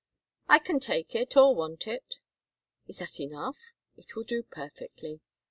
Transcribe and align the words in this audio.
"I 0.49 0.57
can 0.57 0.79
take 0.79 1.13
it 1.13 1.37
or 1.37 1.53
want 1.53 1.85
it." 1.85 2.15
"Is 2.87 2.97
that 2.97 3.19
enough?" 3.19 3.59
"It 3.95 4.15
will 4.15 4.23
do 4.23 4.41
perfectly." 4.41 5.21